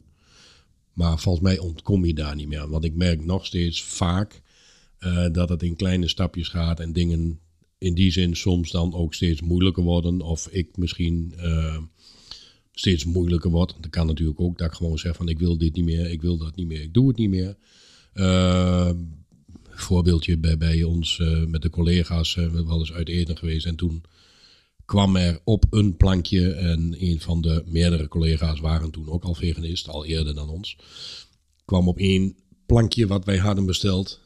[0.93, 2.69] Maar volgens mij ontkom je daar niet meer.
[2.69, 4.41] Want ik merk nog steeds vaak
[4.99, 7.39] uh, dat het in kleine stapjes gaat en dingen
[7.77, 10.21] in die zin soms dan ook steeds moeilijker worden.
[10.21, 11.33] Of ik misschien
[12.79, 13.75] steeds moeilijker wordt.
[13.79, 16.21] Dat kan natuurlijk ook dat ik gewoon zeg van ik wil dit niet meer, ik
[16.21, 17.55] wil dat niet meer, ik doe het niet meer.
[18.13, 18.89] Uh,
[19.69, 23.65] voorbeeldje bij, bij ons uh, met de collega's, uh, we wel eens uit eten geweest
[23.65, 24.03] en toen
[24.85, 29.35] kwam er op een plankje en een van de meerdere collega's waren toen ook al
[29.35, 30.77] veganist, al eerder dan ons,
[31.65, 34.19] kwam op één plankje wat wij hadden besteld,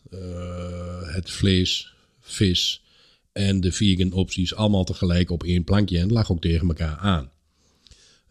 [1.03, 2.81] het vlees, vis
[3.31, 7.32] en de vegan opties allemaal tegelijk op één plankje en lag ook tegen elkaar aan.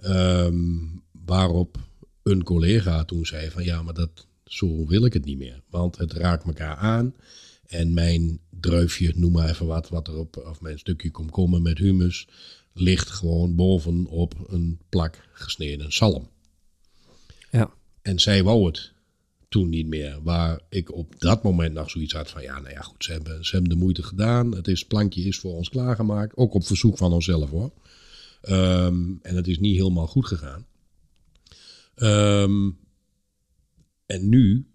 [0.05, 1.79] Um, waarop
[2.23, 5.63] een collega toen zei van ja, maar dat, zo wil ik het niet meer.
[5.71, 7.15] Want het raakt elkaar aan.
[7.67, 12.29] En mijn druifje, noem maar even wat, wat erop, of mijn stukje komkommer met humus,
[12.73, 16.29] ligt gewoon bovenop een plak gesneden zalm.
[17.51, 17.71] Ja.
[18.03, 18.93] En zij wou het
[19.49, 20.23] toen niet meer.
[20.23, 23.45] Waar ik op dat moment nog zoiets had van, ja, nou ja, goed, ze hebben,
[23.45, 24.55] ze hebben de moeite gedaan.
[24.55, 26.37] Het, is, het plankje is voor ons klaargemaakt.
[26.37, 27.71] Ook op verzoek van onszelf hoor.
[28.43, 30.67] Ehm, en het is niet helemaal goed gegaan.
[31.95, 32.71] Ehm,
[34.07, 34.67] en nu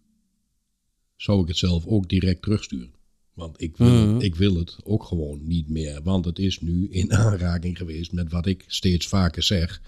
[1.15, 2.95] zou ik het zelf ook direct terugsturen.
[3.33, 4.19] Want ik wil, Mhm.
[4.19, 6.03] ik wil het ook gewoon niet meer.
[6.03, 9.81] Want het is nu in aanraking geweest met wat ik steeds vaker zeg.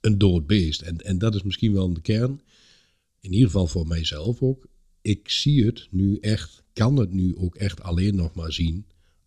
[0.00, 0.80] Een dood beest.
[0.82, 2.40] En, en dat is misschien wel de kern.
[3.20, 4.66] In ieder geval voor mijzelf ook.
[5.02, 8.84] Ik zie het nu echt, kan het nu ook echt alleen nog maar zien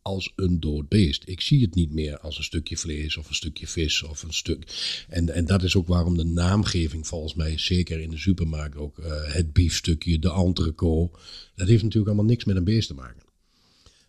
[0.07, 1.23] als een dood beest.
[1.25, 4.33] Ik zie het niet meer als een stukje vlees of een stukje vis of een
[4.33, 4.63] stuk.
[5.09, 8.99] En, en dat is ook waarom de naamgeving volgens mij, zeker in de supermarkt ook,
[8.99, 11.17] eh, het biefstukje, de entrecote,
[11.55, 13.23] dat heeft natuurlijk allemaal niks met een beest te maken.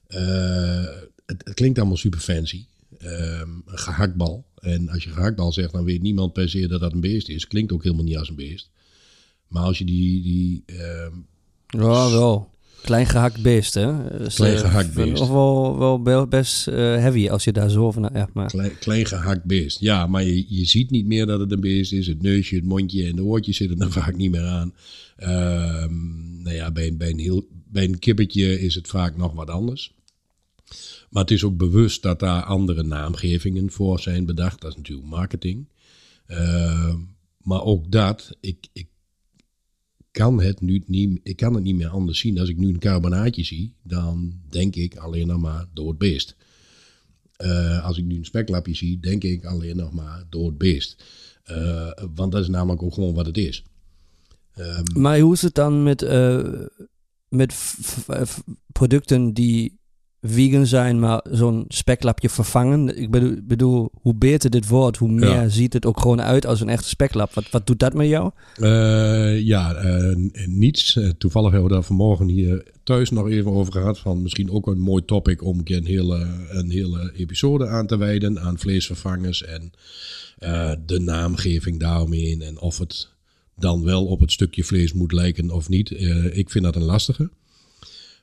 [0.06, 2.64] Eh, het, het klinkt allemaal super fancy.
[2.98, 4.46] Ehm, een gehaktbal.
[4.61, 7.46] En als je gehaktbal zegt, dan weet niemand per se dat dat een beest is.
[7.46, 8.70] Klinkt ook helemaal niet als een beest.
[9.48, 11.12] Maar als je die, die ehm,
[11.66, 12.50] Ja, wel.
[12.82, 14.18] Klein gehakt beest, hè?
[14.18, 15.20] Dus, Klein eh, gehakt beest.
[15.20, 18.10] Of wel, wel be- best eh, heavy als je daar zo van...
[18.14, 18.46] Ja, maar...
[18.46, 19.80] Klein, klein gehakt beest.
[19.80, 22.06] Ja, maar je, je ziet niet meer dat het een beest is.
[22.06, 24.74] Het neusje, het mondje en de oortjes zitten er vaak niet meer aan.
[25.16, 29.32] Ehm, nou ja, bij, een- bij, een heel, bij een kippetje is het vaak nog
[29.32, 29.94] wat anders.
[31.10, 34.60] Maar het is ook bewust dat daar andere naamgevingen voor zijn bedacht.
[34.60, 35.68] Dat is natuurlijk marketing.
[36.26, 36.96] Ehm,
[37.42, 38.86] maar ook dat, ik, ik
[40.18, 42.38] kan het nu niet, ik kan het niet meer anders zien.
[42.38, 46.37] Als ik nu een carbonaatje zie, dan denk ik alleen nog maar dood beest.
[47.37, 51.04] Eh, als ik nu een speklapje zie, denk ik alleen nog maar dood beest.
[51.44, 53.64] Eh, want dat is namelijk ook gewoon wat het is.
[54.54, 56.66] Ehm, Maar hoe is het dan met, eh,
[57.28, 57.74] met
[58.72, 59.77] producten die
[60.22, 62.98] vegan zijn, maar zo'n speklapje vervangen?
[63.00, 65.48] Ik bedoel, bedoel, hoe beter dit wordt, hoe meer Ja.
[65.48, 67.35] ziet het ook gewoon uit als een echte speklap.
[67.35, 68.31] Wat, wat doet dat met jou?
[68.54, 70.96] Eh, ja, eh, n- niets.
[70.96, 73.98] Eh, toevallig hebben we daar vanmorgen hier thuis nog even over gehad.
[73.98, 77.87] Van misschien ook een mooi topic om een keer een hele, een hele episode aan
[77.87, 79.70] te wijden aan vleesvervangers en
[80.38, 82.42] eh, de naamgeving daaromheen.
[82.42, 83.09] En of het
[83.57, 85.90] dan wel op het stukje vlees moet lijken of niet.
[85.90, 87.31] Eh, ik vind dat een lastige.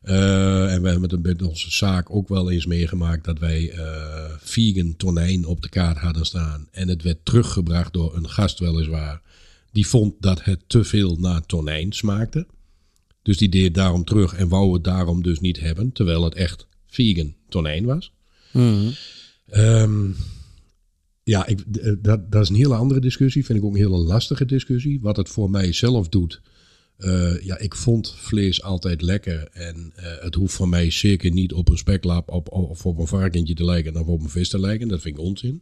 [0.05, 4.33] Eh, en we hebben het met onze zaak ook wel eens meegemaakt dat wij eh
[4.39, 6.67] vegan tonijn op de kaart hadden staan.
[6.71, 9.21] En het werd teruggebracht door een gast weliswaar.
[9.71, 12.47] Die vond dat het te veel naar tonijn smaakte.
[13.21, 15.91] Dus die deed daarom terug en wou het daarom dus niet hebben.
[15.91, 18.11] Terwijl het echt vegan tonijn was.
[19.49, 20.11] Ehm,
[21.23, 23.45] ja, ik, eh, dat, dat is een hele andere discussie.
[23.45, 24.99] Vind ik ook een hele lastige discussie.
[25.01, 26.41] Wat het voor mij zelf doet.
[26.97, 29.47] Eh, ja, ik vond vlees altijd lekker.
[29.51, 33.07] En eh, het hoeft voor mij zeker niet op een speklap op, of op een
[33.07, 34.87] varkentje te lijken of op een vis te lijken.
[34.87, 35.61] Dat vind ik onzin.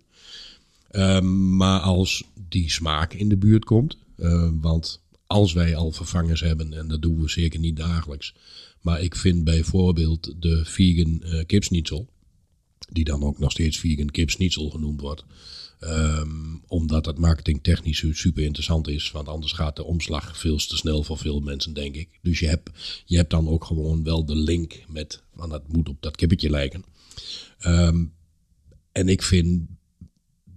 [0.91, 3.98] Ehm, maar als die smaak in de buurt komt.
[4.17, 8.34] eh, want als wij al vervangers hebben, en dat doen we zeker niet dagelijks.
[8.82, 12.08] Maar ik vind bijvoorbeeld de vegan kipsnitzel
[12.91, 15.26] die dan ook nog steeds vegan kipsnitzel genoemd wordt.
[15.84, 19.12] Ehm, omdat dat marketingtechnisch su- super interessant is.
[19.12, 22.19] Want anders gaat de omslag veel te snel voor veel mensen, denk ik.
[22.22, 22.69] Dus je hebt,
[23.06, 26.50] je hebt dan ook gewoon wel de link met, van dat moet op dat kippetje
[26.50, 26.84] lijken.
[27.60, 28.06] Ehm,
[28.91, 29.62] en ik vind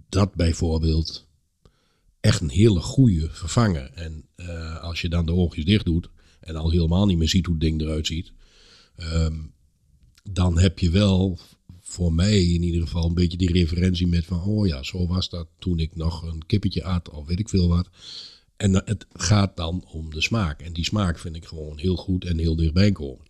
[0.09, 1.27] dat bijvoorbeeld
[2.19, 3.91] echt een hele goede vervanger.
[3.93, 6.09] En eh, als je dan de oogjes dicht doet
[6.39, 8.31] en al helemaal niet meer ziet hoe het ding eruit ziet,
[8.95, 9.35] ehm,
[10.23, 11.39] dan heb je wel
[11.89, 15.29] voor mij in ieder geval een beetje die referentie met van, oh ja, zo was
[15.29, 17.89] dat toen ik nog een kippetje at of weet ik veel wat.
[18.57, 20.61] En dan- het gaat dan om de smaak.
[20.61, 23.25] En die smaak vind ik gewoon heel goed en heel dichtbij komen.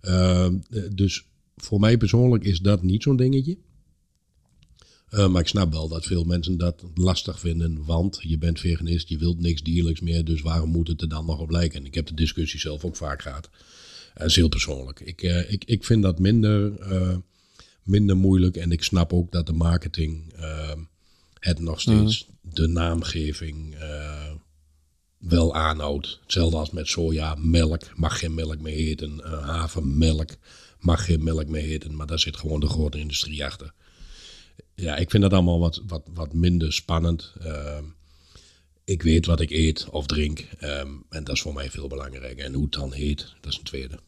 [0.00, 1.24] Ehm, eh, dus
[1.56, 3.56] voor mij persoonlijk is dat niet zo'n dingetje.
[5.06, 9.08] Eh, maar ik snap wel dat veel mensen dat lastig vinden, want je bent veganist,
[9.08, 11.80] je wilt niks dierlijks meer, dus waarom moet het er dan nog op lijken?
[11.80, 13.50] En ik heb de discussie zelf ook vaak gehad.
[14.14, 15.00] Dat is heel persoonlijk.
[15.00, 17.16] Ik, eh, ik, ik vind dat minder, eh,
[17.86, 20.72] minder moeilijk en ik snap ook dat de marketing eh,
[21.38, 24.32] het nog steeds de naamgeving eh,
[25.18, 26.18] wel aanhoudt.
[26.22, 30.30] Hetzelfde als met soja, melk mag geen melk meer heten, eh, havermelk
[30.80, 33.72] mag geen melk meer heten, maar daar zit gewoon de grote industrie achter.
[34.74, 37.32] Ja, ik vind dat allemaal wat, wat, wat minder spannend.
[37.40, 37.84] Ehm,
[38.84, 40.38] ik weet wat ik eet of drink.
[40.58, 42.44] ehm, en dat is voor mij veel belangrijker.
[42.44, 43.98] En hoe het dan heet, dat is een tweede.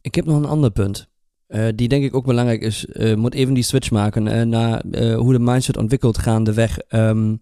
[0.00, 1.08] Ik heb nog een ander punt.
[1.48, 2.86] Eh, die denk ik ook belangrijk is.
[2.86, 4.82] eh moet even die switch maken eh, naar
[5.16, 6.78] hoe de mindset ontwikkelt gaandeweg.
[6.78, 7.34] Ehm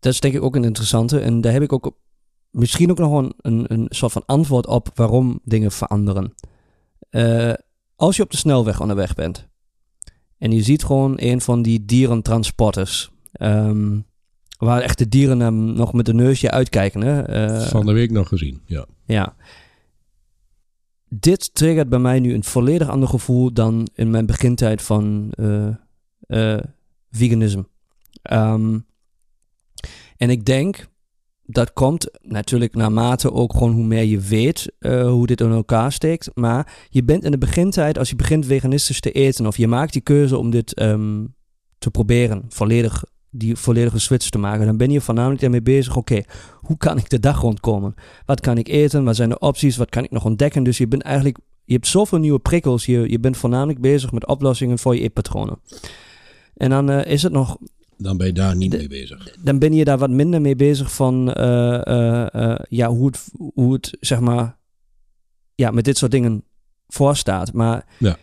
[0.00, 1.20] dat is denk ik ook een interessante.
[1.20, 1.96] En daar heb ik ook
[2.50, 6.34] misschien ook nog een, een, een soort van antwoord op waarom dingen veranderen.
[7.10, 7.52] Uh,
[7.96, 9.48] als je op de snelweg onderweg bent
[10.38, 14.06] en je ziet gewoon een van die dierentransporters, um,
[14.58, 17.00] waar echt de dieren hem nog met een neusje uitkijken.
[17.00, 17.48] Hè?
[17.48, 18.86] Uh, van de week nog gezien, ja.
[19.04, 19.34] Ja.
[21.12, 25.32] Dit triggert bij mij nu een volledig ander gevoel dan in mijn begintijd van
[26.28, 26.58] uh,
[27.10, 27.68] veganisme.
[28.32, 28.86] Um,
[30.16, 30.88] en ik denk
[31.44, 35.92] dat komt natuurlijk naarmate ook gewoon hoe meer je weet uh, hoe dit in elkaar
[35.92, 36.30] steekt.
[36.34, 39.92] Maar je bent in de begintijd, als je begint veganistisch te eten of je maakt
[39.92, 41.34] die keuze om dit um,
[41.78, 45.96] te proberen, volledig die volledige switch te maken, dan ben je voornamelijk daarmee bezig.
[45.96, 46.22] Oké,
[46.56, 47.94] hoe kan ik de dag rondkomen?
[48.26, 49.04] Wat kan ik eten?
[49.04, 49.76] Wat zijn de opties?
[49.76, 50.62] Wat kan ik nog ontdekken?
[50.62, 52.86] Dus je bent eigenlijk, je hebt zoveel nieuwe prikkels.
[52.86, 55.60] Je, je bent voornamelijk bezig met oplossingen voor je eetpatronen.
[56.56, 57.58] En dan uh, is het nog
[58.00, 59.36] dan ben je daar niet mee bezig.
[59.42, 63.72] Dan ben je daar wat minder mee bezig van uh, uh, ja, hoe, het, hoe
[63.72, 64.56] het zeg maar
[65.54, 66.44] ja, met dit soort dingen
[66.88, 67.52] voorstaat.
[67.52, 68.16] Maar ja.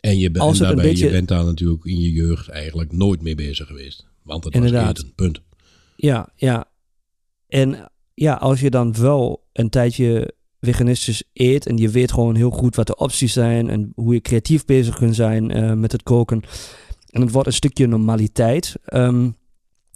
[0.00, 1.04] En je, bent daarbij, beetje...
[1.04, 4.06] je bent daar natuurlijk in je jeugd eigenlijk nooit mee bezig geweest.
[4.22, 4.86] Want het Inderdaad.
[4.86, 5.40] was eten, punt.
[5.96, 6.70] Ja, ja.
[7.48, 12.50] En ja, als je dan wel een tijdje veganistisch eet en je weet gewoon heel
[12.50, 16.02] goed wat de opties zijn en hoe je creatief bezig kunt zijn uh, met het
[16.02, 16.42] koken
[17.10, 18.74] en het wordt een stukje normaliteit.
[18.92, 19.36] Um,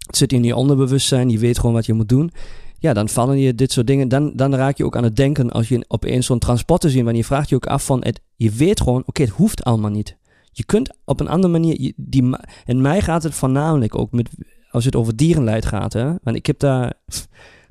[0.06, 2.30] het zit in je onderbewustzijn, je weet gewoon wat je moet doen.
[2.78, 4.08] Ja, dan vallen je dit soort dingen.
[4.08, 7.04] Dan, dan raak je ook aan het denken als je opeens zo'n transport te zien.
[7.04, 9.90] Wanneer je vraagt je ook af van, het, je weet gewoon, oké, het hoeft allemaal
[9.90, 10.16] niet.
[10.52, 14.30] Je kunt op een andere manier, die, en mij gaat het voornamelijk ook met,
[14.70, 15.92] als het over dierenleid gaat.
[15.92, 16.14] Hè?
[16.22, 16.92] Want ik heb daar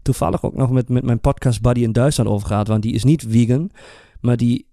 [0.01, 2.67] toevallig ook nog met, met mijn podcast buddy in Duitsland over gehad.
[2.67, 3.69] Want die is niet vegan,
[4.21, 4.67] maar die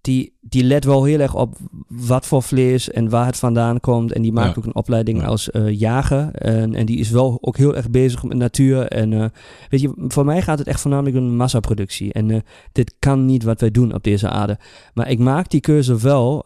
[0.00, 1.56] die, die let wel heel erg op
[1.88, 4.12] wat voor vlees en waar het vandaan komt.
[4.12, 6.34] En die maakt ook een opleiding als uh, jager.
[6.34, 8.86] En, en die is wel ook heel erg bezig met natuur.
[8.86, 9.24] En uh,
[9.68, 12.12] weet je, voor mij gaat het echt voornamelijk om massaproductie.
[12.12, 12.38] En uh,
[12.72, 14.58] dit kan niet wat wij doen op deze aarde.
[14.94, 16.44] Maar ik maak die keuze wel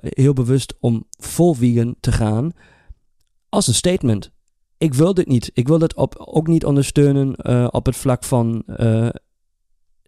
[0.00, 2.52] heel bewust om vol vegan te gaan
[3.48, 4.30] als een statement.
[4.78, 5.50] Ik wil dit niet.
[5.54, 8.64] Ik wil dit op, ook niet ondersteunen op het vlak van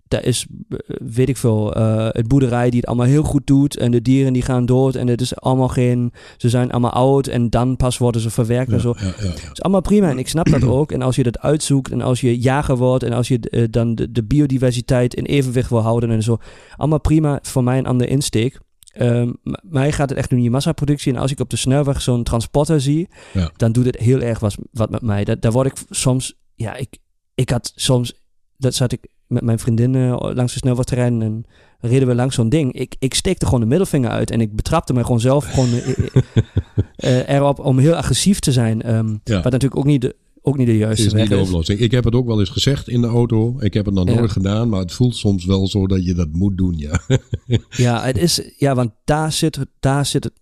[0.09, 3.77] daar is, eh, weet ik veel, uh, het boerderij die het allemaal heel goed doet.
[3.77, 4.95] En de dieren die gaan dood.
[4.95, 7.27] En het is allemaal geen, ze zijn allemaal oud.
[7.27, 8.95] En dan pas worden ze verwerkt en zo.
[8.99, 10.11] Ja, ja, is allemaal prima.
[10.11, 10.93] En ik snap dat ook.
[10.93, 13.05] En als je dat uitzoekt en als je jager wordt.
[13.05, 16.39] En als je uh, dan de, de, biodiversiteit in evenwicht wil houden en zo.
[16.77, 17.39] Allemaal prima.
[17.43, 18.61] Voor mij een andere insteek.
[19.01, 21.13] Um, mij gaat het echt om je massaproductie.
[21.13, 23.09] En als ik op de snelweg zo'n transporter zie,
[23.57, 25.25] dan doet het heel erg wat, wat met mij.
[25.25, 26.99] Dat, daar word ik soms, ja, ik,
[27.35, 28.24] ik had soms,
[28.65, 31.45] dat zat ik met mijn vriendinnen langs de snelwegterrein en
[31.81, 32.73] reden we langs zo'n ding.
[32.73, 37.29] Ik, ik steekte gewoon de middelvinger uit en ik betrapte me gewoon zelf gewoon uh,
[37.37, 38.95] erop om heel agressief te zijn.
[38.95, 39.43] Um, ja.
[39.43, 41.79] Wat natuurlijk ook niet de, ook niet de juiste is niet de oplossing.
[41.79, 43.57] Ik heb het ook wel eens gezegd in de auto.
[43.61, 46.33] Ik heb het nog nooit gedaan, maar het voelt soms wel zo dat je dat
[46.33, 47.01] moet doen, ja.
[47.87, 50.33] ja, het is, ja, want daar zit, daar zit, het,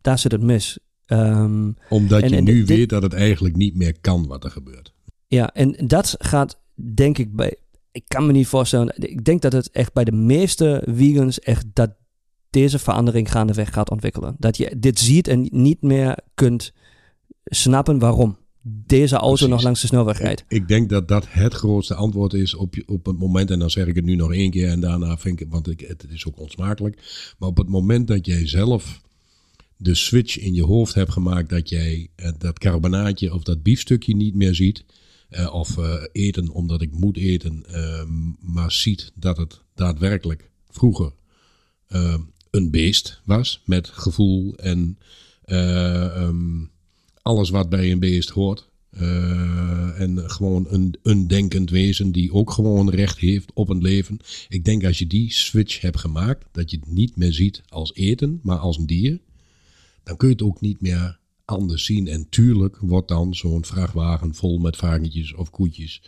[0.00, 0.78] daar zit het mis.
[1.06, 4.94] Um, Omdat je nu weet dat het eigenlijk niet meer kan wat er gebeurt.
[5.26, 6.58] Ja, en dat gaat
[6.94, 7.56] denk ik bij,
[7.96, 8.94] ik kan me niet voorstellen.
[8.96, 11.90] Ik denk dat het echt bij de meeste vegans echt dat
[12.50, 14.36] deze verandering gaandeweg gaat ontwikkelen.
[14.38, 16.72] Dat je dit ziet en niet meer kunt
[17.44, 20.40] snappen waarom deze auto nog langs de snelweg rijdt.
[20.40, 23.70] Ik, ik, denk dat dat het grootste antwoord is op, op het moment, en dan
[23.70, 26.26] zeg ik het nu nog één keer en daarna vind ik, want ik, het is
[26.26, 26.96] ook onsmakelijk,
[27.38, 29.00] maar op het moment dat jij zelf
[29.76, 34.16] de switch in je hoofd hebt gemaakt dat jij eh, dat carbonaatje of dat biefstukje
[34.16, 34.84] niet meer ziet,
[35.30, 38.02] uh, of uh, eten omdat ik moet eten, uh,
[38.40, 41.12] maar ziet dat het daadwerkelijk vroeger
[41.88, 44.98] ehm, een beest was met gevoel en
[45.46, 46.70] um,
[47.22, 48.68] alles wat bij een beest hoort.
[49.96, 54.18] en gewoon een, een denkend wezen die ook gewoon recht heeft op een leven.
[54.48, 57.94] Ik denk als je die switch hebt gemaakt, dat je het niet meer ziet als
[57.94, 59.20] eten, maar als een dier,
[60.02, 62.08] dan kun je het ook niet meer anders zien.
[62.08, 66.02] En tuurlijk wordt dan zo'n vrachtwagen vol met varkentjes of koetjes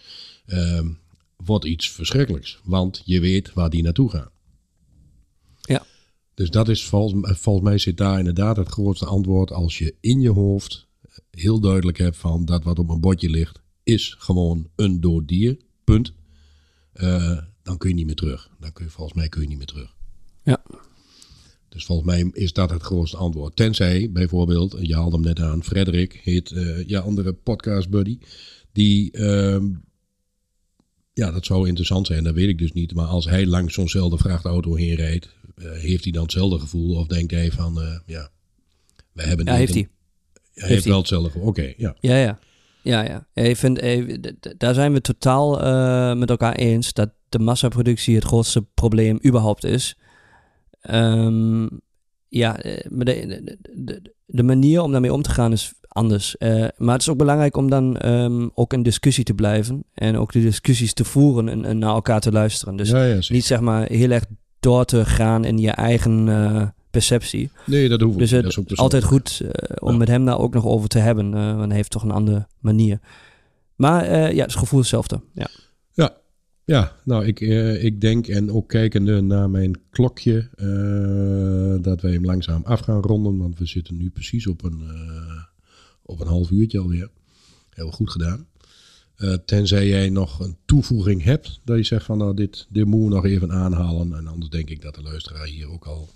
[0.47, 0.89] uh,
[1.37, 2.61] wordt iets verschrikkelijks.
[2.65, 4.31] Want je weet waar die naartoe gaan.
[5.61, 5.87] Ja.
[6.35, 9.53] Dus dat is volgens, volgens mij zit daar inderdaad het grootste antwoord.
[9.53, 10.89] Als je in je hoofd
[11.31, 15.57] heel duidelijk hebt van dat wat op een bordje ligt, is gewoon een dood dier.
[15.85, 16.13] Punt.
[16.95, 18.51] Uh, dan kun je niet meer terug.
[18.61, 19.95] Dan kun je volgens mij kun je niet meer terug.
[20.43, 20.63] Ja.
[21.69, 23.57] Dus volgens mij is dat het grootste antwoord.
[23.57, 28.19] Tenzij bijvoorbeeld, je haalde hem net aan, Frederik heet uh, je andere podcast buddy.
[28.73, 29.63] Die, uh,
[31.13, 32.95] ja, dat zou interessant zijn, dat weet ik dus niet.
[32.95, 36.97] Maar als hij langs zo'nzelfde vrachtauto heen rijdt, uh, heeft hij dan hetzelfde gevoel?
[36.97, 38.31] Of denkt hij van, uh, ja,
[39.13, 39.47] we hebben...
[39.47, 39.89] Ja, heeft hij.
[40.55, 41.97] Hij heeft, wel hetzelfde Oké, ja.
[42.01, 42.39] Ja, ja.
[42.83, 43.43] Ja, ja.
[43.43, 43.81] Ik vind,
[44.59, 45.51] daar zijn we totaal
[46.15, 49.97] met elkaar eens dat de massaproductie het grootste probleem überhaupt is.
[50.93, 51.81] Um,
[52.29, 56.37] ja, de, de, de, de, manier om daarmee om te gaan is anders.
[56.39, 59.85] Uh, maar het is ook belangrijk om dan um, ook in discussie te blijven.
[59.95, 62.77] En ook de discussies te voeren en, en naar elkaar te luisteren.
[62.77, 64.25] Dus ja, ja, niet zeg maar heel erg
[64.61, 67.51] door te gaan in je eigen uh, perceptie.
[67.67, 68.55] Nee, dat hoeft dus niet.
[68.55, 71.31] Het is altijd goed uh, om met hem daar ook nog over te hebben.
[71.31, 72.99] want hij heeft toch een andere manier.
[73.77, 75.21] Maar ja, het gevoel hetzelfde.
[75.35, 75.49] Ja.
[76.69, 82.13] Ja, nou, ik, uh, ik denk en ook kijkende naar mijn klokje, uh, dat wij
[82.13, 83.39] hem langzaam af gaan ronden.
[83.39, 85.43] Want we zitten nu precies op een, uh,
[86.03, 87.11] op een half uurtje alweer.
[87.71, 88.47] Heel goed gedaan.
[89.45, 93.15] tenzij jij nog een toevoeging hebt, dat je zegt van nou, dit, dit moeten we
[93.15, 94.15] nog even aanhalen.
[94.15, 96.09] En anders denk ik dat de luisteraar hier ook al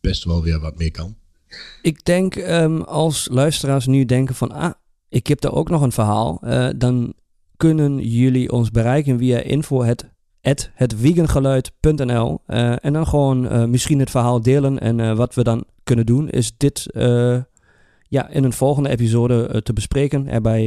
[0.00, 1.16] best wel weer wat meer kan.
[1.82, 4.72] Ik denk um, als luisteraars nu denken van ah,
[5.08, 6.40] ik heb daar ook nog een verhaal,
[6.76, 7.14] dan
[7.60, 10.10] kunnen jullie ons bereiken via info het,
[12.46, 14.78] uh, en dan gewoon uh, misschien het verhaal delen.
[14.78, 16.86] En uh, wat we dan kunnen doen, is dit
[18.08, 20.28] ja, in een volgende episode te bespreken.
[20.28, 20.64] Erbij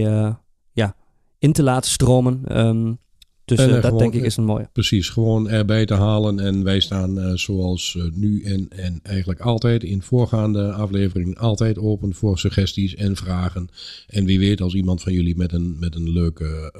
[0.71, 0.95] ja,
[1.39, 2.65] in te laten stromen.
[2.65, 2.97] Um,
[3.45, 4.69] dus uh, dat denk ik is een mooie.
[4.73, 6.39] Precies, gewoon erbij te halen.
[6.39, 11.77] En wij staan uh, zoals uh, nu en, en eigenlijk altijd in voorgaande afleveringen altijd
[11.77, 13.69] open voor suggesties en vragen.
[14.07, 16.73] En wie weet als iemand van jullie met een, met een leuke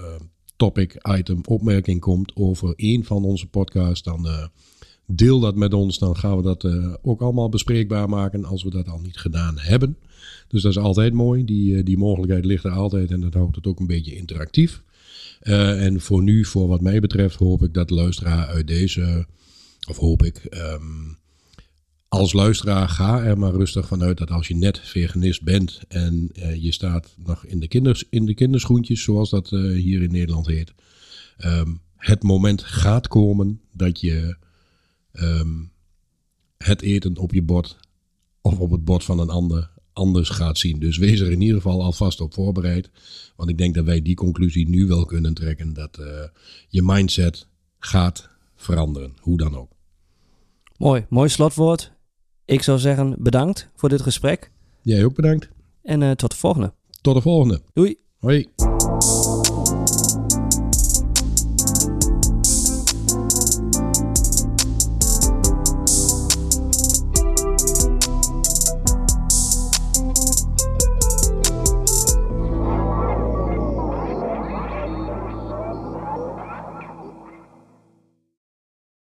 [0.56, 4.28] topic, item, opmerking komt over een van onze podcasts, dan
[5.06, 6.00] deel dat met ons.
[6.00, 6.68] Dan gaan we dat
[7.02, 9.98] ook allemaal bespreekbaar maken als we dat al niet gedaan hebben.
[10.48, 11.46] Dus dat is altijd mooi.
[11.46, 14.84] Die, die mogelijkheid ligt er altijd en dat houdt het ook een beetje interactief.
[15.44, 19.28] Uh, en voor nu, voor wat mij betreft, hoop ik dat de luisteraar uit deze,
[19.88, 21.18] of hoop ik, um,
[22.08, 26.56] als luisteraar ga er maar rustig vanuit dat als je net veganist bent en uh,
[26.64, 30.48] je staat nog in de, kinders, in de kinderschoentjes, zoals dat uh, hier in Nederland
[30.48, 30.74] heet,
[31.46, 34.36] um, het moment gaat komen dat je
[35.14, 35.72] um,
[36.58, 37.78] het eten op je bord
[38.42, 40.80] of op het bord van een ander anders gaat zien.
[40.80, 42.90] Dus wees er in ieder geval alvast op voorbereid.
[43.36, 45.74] Want ik denk dat wij die conclusie nu wel kunnen trekken.
[45.74, 46.06] Dat uh,
[46.68, 47.48] je mindset
[47.80, 49.14] gaat veranderen.
[49.20, 49.72] Hoe dan ook.
[50.78, 51.92] Mooi, mooi slotwoord.
[52.46, 54.52] Ik zou zeggen bedankt voor dit gesprek.
[54.82, 55.50] Jij ook bedankt.
[55.84, 56.74] En uh, tot de volgende.
[57.02, 57.62] Tot de volgende.
[57.74, 57.98] Doei.
[58.18, 58.48] Hoi.